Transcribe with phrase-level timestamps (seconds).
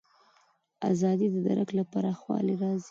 [0.91, 2.79] ازادي د درک له پراخوالي راځي.